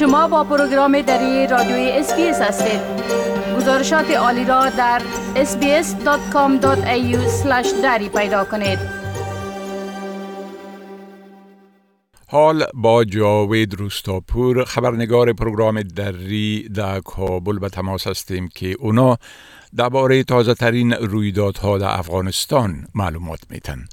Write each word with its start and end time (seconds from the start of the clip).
شما 0.00 0.28
با 0.28 0.44
پروگرام 0.44 1.00
دری 1.02 1.46
رادیوی 1.46 1.90
SBS 1.90 2.40
هستید. 2.40 2.80
گزارشات 3.56 4.10
عالی 4.10 4.44
را 4.44 4.68
در 4.70 5.02
sbs.com.au 5.34 7.16
دری 7.82 8.08
پیدا 8.08 8.44
کنید. 8.44 8.78
حال 12.28 12.64
با 12.74 13.04
جاوید 13.04 13.74
روستاپور 13.74 14.64
خبرنگار 14.64 15.32
پروگرام 15.32 15.82
دری 15.82 16.68
در 16.68 17.00
کابل 17.00 17.58
به 17.58 17.68
تماس 17.68 18.06
هستیم 18.06 18.48
که 18.54 18.76
اونا 18.78 19.16
درباره 19.76 20.24
تازه 20.24 20.54
ترین 20.54 20.92
رویدادها 20.92 21.78
در 21.78 21.98
افغانستان 21.98 22.86
معلومات 22.94 23.40
میتن 23.50 23.84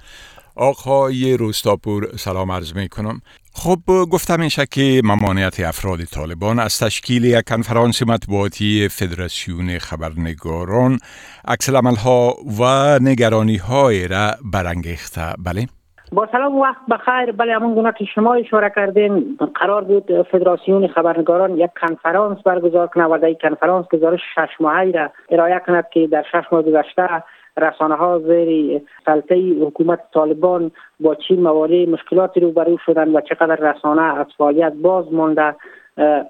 آقای 0.57 1.37
روستاپور 1.37 2.17
سلام 2.17 2.51
عرض 2.51 2.73
می 2.73 2.89
کنم 2.89 3.21
خب 3.53 3.79
گفتم 4.11 4.39
میشه 4.39 4.65
که 4.65 5.01
ممانعت 5.03 5.59
افراد 5.59 6.03
طالبان 6.03 6.59
از 6.59 6.79
تشکیل 6.79 7.23
یک 7.23 7.45
کنفرانس 7.47 8.01
مطبوعاتی 8.01 8.87
فدراسیون 8.89 9.79
خبرنگاران 9.79 10.99
عکس 11.47 11.69
ها 11.69 12.35
و 12.59 12.99
نگرانی 12.99 13.57
های 13.57 14.07
را 14.07 14.35
برانگیخته. 14.43 15.33
بله؟ 15.37 15.67
با 16.11 16.27
سلام 16.31 16.59
وقت 16.59 16.85
بخیر. 16.89 17.31
بله 17.31 17.55
همون 17.55 17.73
گونه 17.73 17.93
که 17.97 18.05
شما 18.05 18.33
اشاره 18.33 18.69
کردین 18.75 19.37
قرار 19.55 19.83
بود 19.83 20.21
فدراسیون 20.21 20.87
خبرنگاران 20.87 21.57
یک 21.57 21.69
کنفرانس 21.81 22.37
برگزار 22.45 22.87
کنه 22.87 23.05
و 23.05 23.17
در 23.17 23.25
این 23.25 23.37
کنفرانس 23.41 23.85
گزارش 23.93 24.19
شش 24.35 24.49
ماهی 24.59 24.91
را 24.91 25.11
ارائه 25.29 25.59
کند 25.59 25.89
که 25.89 26.07
در 26.07 26.23
شش 26.31 26.43
ماه 26.51 26.61
گذشته 26.61 27.23
رسانه 27.57 27.95
ها 27.95 28.19
زیر 28.19 28.81
سلطه 29.05 29.35
حکومت 29.61 29.99
طالبان 30.13 30.71
با 30.99 31.15
چی 31.15 31.35
موارد 31.35 31.89
مشکلاتی 31.89 32.39
روبرو 32.39 32.77
شدن 32.85 33.15
و 33.15 33.21
چقدر 33.21 33.55
رسانه 33.55 34.01
از 34.01 34.25
فعالیت 34.37 34.73
باز 34.73 35.13
مانده. 35.13 35.55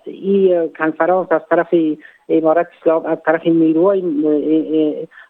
این 0.03 0.69
کنفرانس 0.79 1.31
از 1.31 1.41
طرف 1.49 1.67
امارت 2.29 2.67
اسلام 2.81 3.05
از 3.05 3.17
طرف 3.25 3.47
نیروهای 3.47 4.03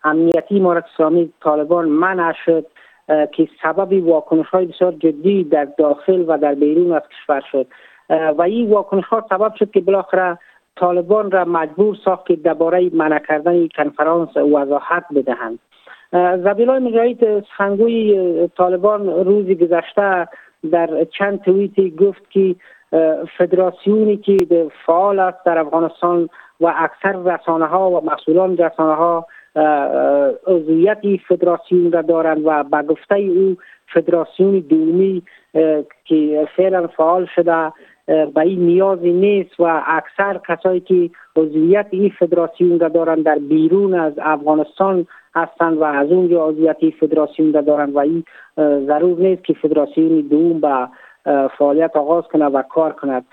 امنیتی 0.04 0.60
امارت 0.60 0.86
اسلامی 0.94 1.34
طالبان 1.44 1.90
منع 1.90 2.34
شد. 2.46 2.66
که 3.08 3.48
سبب 3.64 4.08
واکنش 4.08 4.48
های 4.48 4.66
بسیار 4.66 4.92
جدی 4.92 5.44
در 5.44 5.68
داخل 5.78 6.24
و 6.28 6.38
در 6.38 6.56
بیرون 6.56 6.92
از 6.92 7.02
کشور 7.10 7.44
شد. 7.52 7.68
و 8.10 8.42
این 8.42 8.70
واکنش 8.70 9.06
ها 9.06 9.26
سبب 9.30 9.54
شد 9.56 9.72
که 9.72 9.82
بالاخره 9.82 10.38
طالبان 10.76 11.32
را 11.32 11.46
مجبور 11.46 11.98
ساخت 12.06 12.26
که 12.26 12.36
درباره 12.36 12.90
منع 12.94 13.20
کردن 13.20 13.52
این 13.52 13.70
کنفرانس 13.78 14.38
وضاحت 14.38 15.04
بدهند. 15.16 15.60
زبیلای 16.44 16.80
مجاهد 16.80 17.44
سخنگوی 17.44 18.48
طالبان 18.58 19.08
روزی 19.10 19.56
گذشته 19.56 20.28
در 20.72 21.04
چند 21.04 21.42
توییتی 21.42 21.92
گفت 21.92 22.32
که 22.32 22.56
فدراسیونی 23.38 24.18
که 24.18 24.38
فعال 24.86 25.20
است 25.20 25.46
در 25.46 25.58
افغانستان 25.58 26.30
و 26.62 26.74
اکثر 26.78 27.12
رسانه 27.12 27.66
ها 27.66 27.92
و 27.92 28.06
مسئولان 28.06 28.58
رسانه 28.58 28.96
ها 28.96 29.28
عضویت 30.48 31.02
فدراسیون 31.28 31.92
را 31.92 32.02
دارند 32.02 32.42
و 32.46 32.64
به 32.64 32.82
گفته 32.82 33.16
او 33.16 33.58
فدراسیون 33.94 34.60
دومی 34.60 35.22
که 36.06 36.48
فعلا 36.56 36.88
فعال 36.88 37.28
شده 37.36 37.72
به 38.08 38.42
این 38.42 38.60
نیازی 38.60 39.12
نیست 39.12 39.60
و 39.60 39.82
اکثر 39.88 40.40
کسایی 40.48 40.80
که 40.80 41.10
عضویت 41.36 41.88
این 41.90 42.10
فدراسیون 42.20 42.80
را 42.80 42.88
دارند 42.88 43.24
در 43.24 43.36
بیرون 43.36 43.94
از 43.94 44.14
افغانستان 44.18 45.08
هستند 45.36 45.78
و 45.78 45.84
از 45.84 46.12
اونجا 46.12 46.48
عضویت 46.48 46.78
فدراسیون 47.00 47.54
را 47.54 47.62
دارند 47.62 47.96
و 47.96 48.00
این 48.00 48.24
ضرور 48.58 49.20
نیست 49.20 49.44
که 49.44 49.54
فدراسیون 49.54 50.22
دوم 50.22 50.60
به 50.60 50.88
فعالیت 51.58 51.96
آغاز 51.96 52.24
کنه 52.24 52.46
و 52.46 52.62
کار 52.62 52.94
کند 52.94 53.26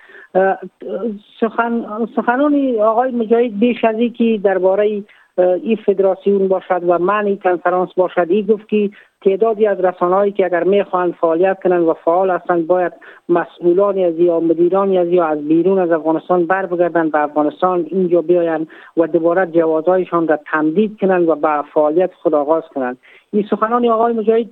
سخن 1.41 1.85
سخنان 2.17 2.77
آقای 2.81 3.11
مجاهد 3.11 3.59
بیش 3.59 3.85
از 3.85 3.97
که 4.19 4.41
درباره 4.45 5.03
این 5.39 5.77
فدراسیون 5.77 6.49
باشد 6.49 6.83
و 6.89 6.99
معنی 6.99 7.37
کنفرانس 7.37 7.89
باشد. 7.97 8.27
این 8.29 8.47
گفت 8.47 8.69
که 8.69 8.91
تعدادی 9.25 9.67
از 9.67 9.81
رسانه‌هایی 9.81 10.33
که 10.33 10.45
اگر 10.45 10.65
می‌خواهند 10.65 11.15
فعالیت 11.21 11.63
کنند 11.63 11.89
و 11.89 11.95
فعال 11.95 12.31
هستند 12.31 12.67
باید 12.67 12.93
مسئولانی 13.29 14.05
از 14.05 14.19
یا 14.19 14.41
مدیرانی 14.41 14.99
از 14.99 15.09
یا 15.09 15.25
از 15.25 15.49
بیرون 15.49 15.79
از 15.79 15.91
افغانستان 15.91 16.47
بر 16.47 16.67
بگردند 16.67 17.13
به 17.13 17.19
افغانستان 17.19 17.87
اینجا 17.91 18.23
بیایند 18.23 18.69
و 18.97 19.07
دوباره 19.07 19.47
جوازهایشان 19.47 20.29
را 20.29 20.39
تمدید 20.53 20.97
کنند 21.01 21.29
و 21.29 21.35
به 21.35 21.63
فعالیت 21.75 22.11
خود 22.15 22.35
آغاز 22.35 22.65
کنند. 22.75 22.99
این 23.33 23.47
سخنان 23.51 23.87
آقای 23.87 24.13
مجاهد 24.13 24.49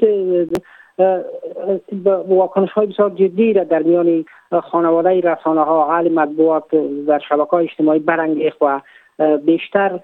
واکنش 2.28 2.70
های 2.70 2.86
بسیار 2.86 3.10
جدی 3.10 3.52
را 3.52 3.64
در 3.64 3.82
میان 3.82 4.24
خانواده 4.62 5.20
رسانه 5.20 5.60
ها 5.60 5.94
اهل 5.94 6.12
مطبوعات 6.12 6.64
در 7.06 7.18
شبکه 7.28 7.50
های 7.50 7.64
اجتماعی 7.64 7.98
برانگیخت 7.98 8.56
و 8.60 8.80
بیشتر 9.46 10.00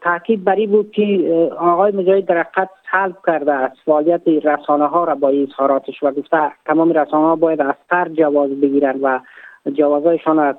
تاکید 0.00 0.44
بر 0.44 0.66
بود 0.66 0.90
که 0.90 1.50
آقای 1.58 1.92
مجاهد 1.92 2.26
در 2.26 2.38
حقیقت 2.42 2.70
سلب 2.92 3.16
کرده 3.26 3.52
از 3.52 3.70
فعالیت 3.84 4.28
رسانه 4.28 4.86
ها 4.86 5.04
را 5.04 5.14
با 5.14 5.28
اظهاراتش 5.28 6.02
و 6.02 6.10
گفته 6.10 6.52
تمام 6.66 6.92
رسانه 6.92 7.26
ها 7.26 7.36
باید 7.36 7.60
از 7.60 7.74
سر 7.90 8.08
جواز 8.08 8.50
بگیرند 8.50 8.98
و 9.02 9.20
جوازهایشان 9.70 10.36
را 10.36 10.54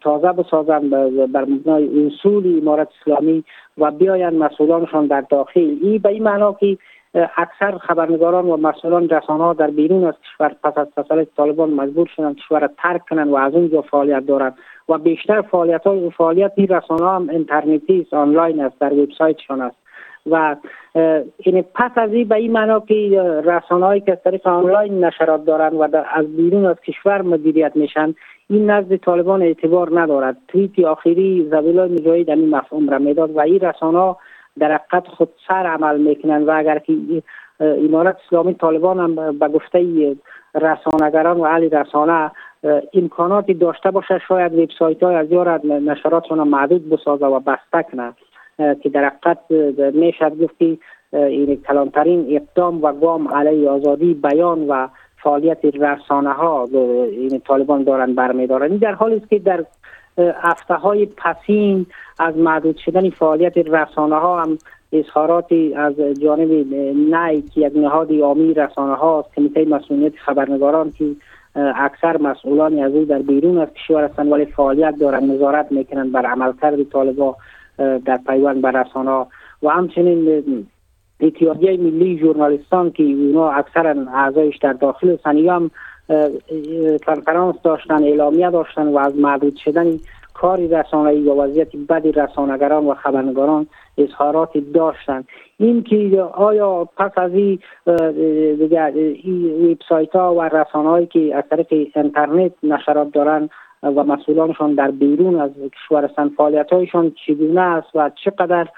تازه 0.00 0.32
بسازند 0.32 0.90
بر 1.32 1.44
مبنای 1.44 2.06
اصول 2.06 2.58
امارت 2.62 2.88
اسلامی 3.02 3.44
و 3.78 3.90
بیایند 3.90 4.34
مسئولانشان 4.34 5.06
در 5.06 5.20
داخل. 5.20 5.76
ای 5.82 5.98
به 5.98 6.08
این 6.08 6.22
معنا 6.22 6.52
که 6.52 6.78
اکثر 7.36 7.78
خبرنگاران 7.78 8.44
و 8.44 8.56
مسئولان 8.56 9.08
رسانه 9.08 9.44
ها 9.44 9.52
در 9.52 9.70
بیرون 9.70 10.04
از 10.04 10.14
کشور 10.24 10.56
پس 10.64 10.78
از 10.78 10.86
تسلط 10.96 11.28
طالبان 11.36 11.70
مجبور 11.70 12.08
شدند 12.16 12.36
کشور 12.36 12.60
را 12.60 12.68
ترک 12.78 13.00
کنند 13.10 13.28
و 13.28 13.36
از 13.36 13.54
اونجا 13.54 13.82
فعالیت 13.82 14.26
دارند 14.26 14.54
و 14.88 14.98
بیشتر 14.98 15.42
فعالیت 15.42 15.82
های 15.86 16.10
فعالیت 16.10 16.52
این 16.56 16.68
رسانه 16.68 17.10
هم 17.10 17.28
اینترنتی 17.28 18.00
است 18.00 18.14
آنلاین 18.14 18.60
است 18.60 18.78
در 18.78 18.92
وبسایتشان 18.92 19.60
است. 19.60 19.76
و 20.30 20.56
این 21.38 21.64
پس 21.74 21.90
از 21.96 22.12
این 22.12 22.28
به 22.28 22.34
این 22.34 22.52
معنا 22.52 22.80
که 22.80 22.94
رسانه 23.44 23.86
هایی 23.86 24.00
که 24.00 24.12
از 24.12 24.18
طریق 24.24 24.46
آنلاین 24.46 25.04
نشرات 25.04 25.44
دارند 25.44 25.74
و 25.74 25.82
از 26.14 26.36
بیرون 26.36 26.66
از 26.66 26.76
کشور 26.80 27.22
مدیریت 27.22 27.72
میشن 27.74 28.14
این 28.50 28.70
نزد 28.70 28.96
طالبان 28.96 29.42
اعتبار 29.42 30.00
ندارد. 30.00 30.36
توییت 30.48 30.78
آخری 30.78 31.48
زبیلا 31.50 31.86
مجاهد 31.86 32.30
این 32.30 32.50
مفهوم 32.50 32.88
را 32.88 32.98
می‌داد 32.98 33.36
و 33.36 33.40
این 33.40 33.60
رسانه 33.60 34.16
در 34.58 34.74
حقیقت 34.74 35.08
خود 35.08 35.28
سر 35.48 35.66
عمل 35.66 36.00
می‌کنند 36.00 36.48
و 36.48 36.58
اگر 36.58 36.78
که 36.78 36.92
امارت 37.60 38.16
اسلامی 38.26 38.54
طالبان 38.54 38.98
هم 38.98 39.38
به 39.38 39.48
گفته 39.48 40.16
رسانگران 40.54 41.36
و 41.36 41.42
اهل 41.42 41.70
رسانه 41.70 42.30
امکاناتی 42.94 43.54
داشته 43.54 43.90
باشه 43.90 44.20
شاید 44.28 44.58
وبسایت 44.58 45.02
های 45.02 45.14
از 45.14 45.30
یار 45.30 45.66
نشراتشان 45.66 46.48
محدود 46.48 46.90
بسازه 46.90 47.26
و 47.26 47.40
بسته 47.40 47.82
کنه. 47.92 48.12
که 48.82 48.88
در 48.88 49.04
حقیقت 49.04 49.38
می‌شد 49.94 50.38
گفتی 50.42 50.78
این 51.12 51.62
کلانترین 51.68 52.26
اقدام 52.36 52.82
و 52.82 52.92
گام 52.92 53.28
علیه 53.28 53.70
آزادی 53.70 54.14
بیان 54.14 54.68
و 54.68 54.88
فعالیت 55.22 55.64
رسانه 55.64 56.32
ها 56.32 56.68
این 57.12 57.40
طالبان 57.48 57.82
دارن 57.82 58.14
برمیدارن. 58.14 58.70
این 58.70 58.76
در 58.76 58.92
حالی 58.92 59.16
است 59.16 59.30
که 59.30 59.38
در 59.38 59.64
هفته 60.18 60.74
های 60.74 61.06
پسین 61.06 61.86
از 62.18 62.36
محدود 62.36 62.76
شدن 62.76 63.10
فعالیت 63.10 63.56
رسانه 63.56 64.16
ها 64.16 64.42
هم 64.42 64.58
اظهاراتی 64.92 65.74
از 65.74 65.94
جانب 66.22 66.50
نای 67.10 67.42
که 67.42 67.60
یک 67.60 67.72
نهاد 67.76 68.20
عامی 68.20 68.54
رسانه 68.54 68.94
ها 68.94 69.24
کمیته 69.36 69.64
مسئولیت 69.64 70.12
خبرنگاران 70.24 70.92
که 70.98 71.16
اکثر 71.74 72.16
مسئولانی 72.16 72.82
از 72.82 72.92
او 72.92 73.04
در 73.04 73.18
بیرون 73.18 73.58
از 73.58 73.68
کشور 73.74 74.04
هستند 74.04 74.32
ولی 74.32 74.44
فعالیت 74.44 74.94
دارند 75.00 75.32
نظارت 75.32 75.72
می‌کنند 75.72 76.12
بر 76.12 76.26
عملکرد 76.26 76.82
طالبا 76.82 77.36
در 77.78 78.20
پیوند 78.26 78.60
بر 78.60 78.82
رسانه 78.82 79.26
و 79.62 79.68
همچنین 79.68 80.44
اتحادیه 81.20 81.76
ملی 81.76 82.18
ژورنالیستان 82.18 82.90
که 82.90 83.02
اونا 83.02 83.50
اکثرا 83.50 83.94
اعضایش 84.14 84.56
در 84.56 84.72
داخل 84.72 85.16
سنی 85.24 85.48
هم 85.48 85.70
کنفرانس 87.06 87.56
داشتن 87.62 88.02
اعلامیه 88.02 88.50
داشتن 88.50 88.88
و 88.88 88.98
از 88.98 89.16
محدود 89.16 89.56
شدن 89.56 89.98
کاری 90.34 90.68
رسانه‌ای 90.68 91.22
و 91.22 91.34
وضعیت 91.34 91.76
بدی 91.88 92.12
رسانگران 92.12 92.84
و 92.84 92.94
خبرنگاران 92.94 93.66
اظهاراتی 93.98 94.60
داشتند 94.60 95.28
این 95.58 95.82
که 95.82 96.20
آیا 96.20 96.88
پس 96.96 97.10
از 97.16 97.32
این 97.34 97.58
وبسایت 99.70 100.16
ها 100.16 100.34
و 100.34 100.42
رسانه 100.42 100.88
هایی 100.88 101.06
که 101.06 101.36
از 101.36 101.44
طریق 101.50 101.66
اینترنت 101.70 102.52
نشرات 102.62 103.12
دارن 103.12 103.48
و 103.82 104.04
مسئولانشان 104.04 104.74
در 104.74 104.90
بیرون 104.90 105.40
از 105.40 105.50
کشور 105.50 106.04
هستند 106.04 106.30
فعالیت 106.36 106.72
هایشان 106.72 107.12
چگونه 107.26 107.60
است 107.60 107.88
و 107.94 108.10
چقدر 108.24 108.68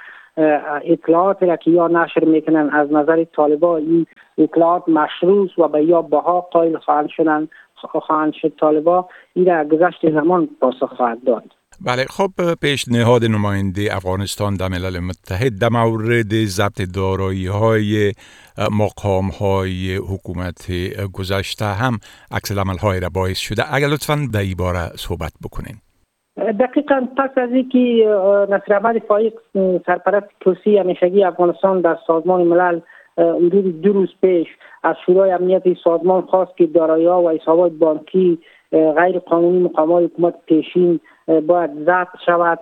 اطلاعات 0.84 1.42
را 1.42 1.56
که 1.56 1.70
یا 1.70 1.86
نشر 1.86 2.24
می‌کنن 2.24 2.70
از 2.72 2.92
نظر 2.92 3.24
طالبا 3.24 3.76
این 3.76 4.06
اطلاعات 4.38 4.88
مشروط 4.88 5.58
و 5.58 5.68
به 5.68 5.84
یا 5.84 6.02
بها 6.02 6.40
قائل 6.40 6.78
خواهند 6.78 7.08
شدن 7.08 7.48
خواهند 7.74 8.32
شد 8.42 8.52
طالبا 8.60 9.08
این 9.34 9.46
را 9.46 9.64
گذشت 9.64 10.10
زمان 10.10 10.48
پاسخ 10.60 10.94
خواهد 10.96 11.24
داد. 11.24 11.44
بله 11.84 12.04
خب 12.04 12.30
پیشنهاد 12.60 13.24
نماینده 13.24 13.96
افغانستان 13.96 14.54
در 14.54 14.68
ملل 14.68 14.98
متحد 14.98 15.58
در 15.60 15.68
مورد 15.68 16.44
ضبط 16.44 16.82
دارایی 16.94 17.46
های 17.46 18.12
مقام 18.70 19.28
های 19.28 19.96
حکومت 19.96 20.70
گذشته 21.12 21.64
هم 21.64 21.98
عکس 22.30 22.52
عمل 22.52 22.78
های 22.78 23.00
را 23.00 23.08
باعث 23.08 23.38
شده. 23.38 23.74
اگر 23.74 23.86
لطفا 23.86 24.28
در 24.32 24.44
باره 24.58 24.88
صحبت 24.96 25.32
بکنین. 25.44 25.76
دقیقا 26.38 27.08
پس 27.16 27.30
از 27.36 27.50
اینکه 27.52 27.78
نصر 28.50 28.74
احمد 28.74 28.98
فایق 28.98 29.32
سرپرست 29.86 30.26
کرسی 30.40 30.78
همیشگی 30.78 31.24
افغانستان 31.24 31.80
در 31.80 31.98
سازمان 32.06 32.42
ملل 32.42 32.80
حدود 33.18 33.80
دو 33.80 33.92
روز 33.92 34.08
پیش 34.22 34.48
از 34.82 34.96
شورای 35.06 35.30
امنیت 35.30 35.62
سازمان 35.84 36.22
خواست 36.22 36.56
که 36.56 36.66
دارایی 36.66 37.06
ها 37.06 37.22
و 37.22 37.30
حسابات 37.30 37.72
بانکی 37.72 38.38
غیر 38.70 39.18
قانونی 39.18 39.58
مقام 39.58 40.04
حکومت 40.04 40.34
پیشین 40.46 41.00
باید 41.46 41.70
ضبط 41.84 42.08
شود. 42.26 42.58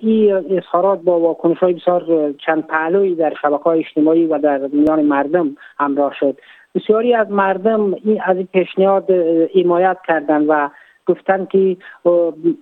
این 0.00 0.32
اظهارات 0.58 1.00
با 1.00 1.20
واکنش 1.20 1.58
های 1.58 1.72
بسیار 1.72 2.32
چند 2.46 2.66
پهلوی 2.66 3.14
در 3.14 3.34
شبکه 3.42 3.62
های 3.62 3.78
اجتماعی 3.78 4.26
و 4.26 4.38
در 4.38 4.58
میان 4.58 5.02
مردم 5.02 5.56
همراه 5.78 6.14
شد. 6.20 6.36
بسیاری 6.74 7.14
از 7.14 7.30
مردم 7.30 7.94
این 8.04 8.22
از 8.24 8.36
این 8.36 8.48
پیشنهاد 8.52 9.10
حمایت 9.54 9.96
کردند 10.06 10.46
و 10.48 10.70
گفتن 11.06 11.44
که 11.44 11.76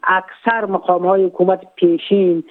اکثر 0.02 0.64
مقام 0.64 1.06
های 1.06 1.24
حکومت 1.24 1.60
پیشین 1.76 2.44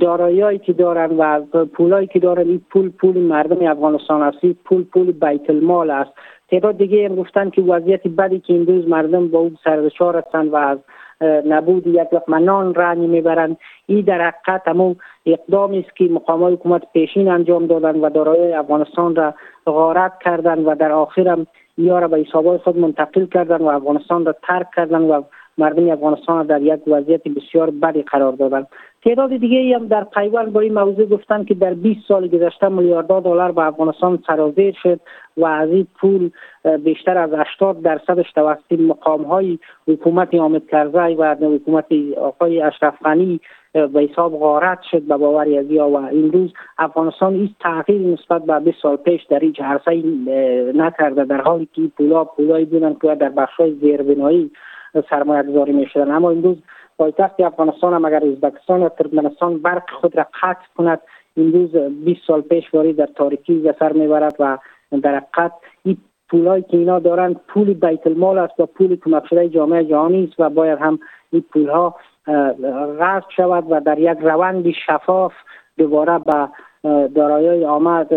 دارایی 0.00 0.58
که 0.58 0.72
دارن 0.72 1.16
و 1.16 1.40
پولایی 1.64 2.06
که 2.06 2.18
دارن 2.18 2.48
این 2.48 2.60
پول 2.70 2.90
پول 2.90 3.18
مردم 3.18 3.66
افغانستان 3.66 4.22
است 4.22 4.46
پول 4.64 4.84
پول 4.84 5.12
بیت 5.12 5.50
المال 5.50 5.90
است. 5.90 6.10
تعداد 6.50 6.78
دیگه 6.78 7.08
هم 7.08 7.16
گفتن 7.16 7.50
که 7.50 7.62
وضعیت 7.62 8.08
بدی 8.08 8.40
که 8.40 8.52
این 8.52 8.88
مردم 8.88 9.28
با 9.28 9.38
او 9.38 9.50
سرشار 9.64 10.16
هستند 10.16 10.52
و 10.52 10.56
از 10.56 10.78
نبود 11.46 11.86
یک 11.86 12.08
منان 12.28 12.74
رنگ 12.74 12.98
می‌برند 12.98 13.56
این 13.86 14.00
در 14.00 14.32
حقیقت 14.46 14.62
اقدامی 15.26 15.78
است 15.78 15.96
که 15.96 16.04
مقام 16.04 16.44
حکومت 16.44 16.82
پیشین 16.92 17.28
انجام 17.28 17.66
دادن 17.66 18.00
و 18.00 18.10
دارای 18.10 18.52
افغانستان 18.52 19.16
را 19.16 19.34
غارت 19.66 20.12
کردند 20.24 20.66
و 20.66 20.74
در 20.74 20.92
آخر 20.92 21.28
هم 21.28 21.46
یا 21.78 21.98
را 21.98 22.08
به 22.08 22.18
حسابهای 22.18 22.58
خود 22.58 22.78
منتقل 22.78 23.26
کردن 23.26 23.56
و 23.56 23.66
افغانستان 23.66 24.24
را 24.24 24.34
ترک 24.42 24.66
کردن 24.76 25.02
و 25.02 25.22
مردم 25.58 25.90
افغانستان 25.90 26.36
را 26.36 26.42
در 26.42 26.62
یک 26.62 26.80
وضعیت 26.86 27.28
بسیار 27.28 27.70
بدی 27.70 28.02
قرار 28.02 28.32
دادن 28.32 28.66
تعداد 29.04 29.36
دیگه 29.36 29.76
هم 29.76 29.86
در 29.86 30.04
پیوند 30.04 30.52
با 30.52 30.60
این 30.60 30.74
موضوع 30.74 31.06
گفتن 31.06 31.44
که 31.44 31.54
در 31.54 31.74
20 31.74 32.00
سال 32.08 32.28
گذشته 32.28 32.68
میلیاردها 32.68 33.20
دلار 33.20 33.52
به 33.52 33.66
افغانستان 33.66 34.18
سرازیر 34.26 34.76
شد 34.82 35.00
و 35.36 35.46
از 35.46 35.70
این 35.70 35.86
پول 36.00 36.30
بیشتر 36.84 37.18
از 37.18 37.30
80 37.32 37.82
درصدش 37.82 38.32
توسط 38.32 38.72
مقام 38.72 39.22
های 39.22 39.58
حکومت 39.88 40.34
آمد 40.34 40.66
کرزی 40.66 41.14
و 41.14 41.36
حکومت 41.40 41.86
آقای 42.16 42.62
اشرف 42.62 43.02
غنی 43.02 43.40
به 43.72 44.08
حساب 44.10 44.38
غارت 44.38 44.78
شد 44.90 45.02
به 45.02 45.16
باوری 45.16 45.58
از 45.58 45.70
و 45.70 45.96
این 45.96 46.32
روز 46.32 46.52
افغانستان 46.78 47.34
هیچ 47.34 47.50
تغییر 47.60 48.00
نسبت 48.00 48.42
به 48.42 48.60
20 48.60 48.78
سال 48.82 48.96
پیش 48.96 49.24
در 49.24 49.38
هیچ 49.38 49.60
عرصه 49.60 50.02
نکرده 50.74 51.24
در 51.24 51.40
حالی 51.40 51.68
که 51.72 51.82
پولا 51.96 52.24
پولایی 52.24 52.64
بودن 52.64 52.96
که 53.02 53.14
در 53.14 53.28
بخشای 53.28 53.74
زیربنایی 53.74 54.50
سرمایه 55.10 55.42
گذاری 55.42 55.72
می 55.72 55.86
شدن 55.86 56.10
اما 56.10 56.30
امروز 56.30 56.56
پایتخت 56.98 57.40
افغانستان 57.40 57.94
هم 57.94 58.04
اگر 58.04 58.24
ازبکستان 58.24 58.82
و 58.82 58.88
ترکمنستان 58.88 59.58
برق 59.58 59.90
خود 60.00 60.16
را 60.16 60.26
قطع 60.42 60.66
کند 60.76 61.00
این 61.36 61.52
روز 61.52 61.76
20 62.04 62.20
سال 62.26 62.40
پیش 62.40 62.74
واری 62.74 62.92
در 62.92 63.06
تاریکی 63.06 63.54
به 63.54 63.74
سر 63.78 63.92
می‌برد 63.92 64.36
و 64.38 64.58
در 65.02 65.14
حقیقت 65.16 65.52
این 65.82 65.96
پولایی 66.30 66.62
که 66.62 66.76
اینا 66.76 66.98
دارن 66.98 67.36
پول 67.48 67.72
بیت 67.72 68.06
المال 68.06 68.38
است 68.38 68.60
و 68.60 68.66
پول 68.66 68.96
کمک 68.96 69.26
شده 69.26 69.48
جامعه 69.48 69.84
جهانی 69.84 70.24
است 70.24 70.40
و 70.40 70.50
باید 70.50 70.78
هم 70.78 70.98
این 71.32 71.44
پول 71.52 71.68
ها 71.68 71.94
غصب 73.00 73.30
شود 73.36 73.64
و 73.70 73.80
در 73.80 73.98
یک 73.98 74.18
روند 74.20 74.70
شفاف 74.70 75.32
دوباره 75.78 76.18
به 76.18 76.48
دارایی 77.14 77.64
آمد 77.64 78.08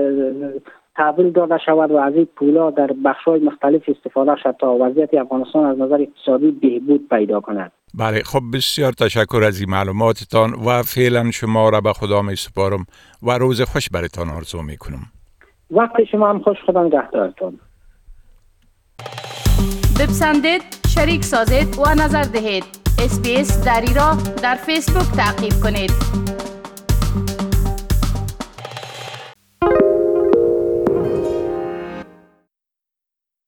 تحویل 0.97 1.31
داده 1.31 1.57
شود 1.65 1.91
و 1.91 1.97
از 1.97 2.13
این 2.13 2.27
پولا 2.35 2.71
در 2.71 2.89
های 3.25 3.39
مختلف 3.39 3.81
استفاده 3.87 4.35
شد 4.43 4.55
تا 4.59 4.71
وضعیت 4.71 5.13
افغانستان 5.13 5.65
از 5.65 5.77
نظر 5.77 6.01
اقتصادی 6.01 6.51
بهبود 6.51 7.09
پیدا 7.09 7.41
کند. 7.41 7.71
بله 7.93 8.21
خب 8.25 8.41
بسیار 8.53 8.91
تشکر 8.91 9.43
از 9.43 9.59
این 9.59 9.69
معلوماتتان 9.69 10.53
و 10.53 10.83
فعلا 10.83 11.31
شما 11.31 11.69
را 11.69 11.81
به 11.81 11.93
خدا 11.93 12.21
می 12.21 12.35
سپارم 12.35 12.85
و 13.23 13.37
روز 13.37 13.61
خوش 13.61 13.89
برتان 13.89 14.29
آرزو 14.29 14.61
می 14.61 14.77
کنم. 14.77 15.01
وقت 15.71 16.03
شما 16.11 16.29
هم 16.29 16.39
خوش 16.39 16.57
خدا 16.65 16.83
نگهدارتان. 16.83 17.59
بپسندید 19.99 20.61
شریک 20.87 21.23
سازید 21.23 21.79
و 21.79 22.03
نظر 22.03 22.23
دهید. 22.23 22.63
اسپیس 23.03 23.65
دری 23.65 23.93
را 23.93 24.17
در 24.43 24.55
فیسبوک 24.55 25.17
تعقیب 25.17 25.53
کنید. 25.63 26.36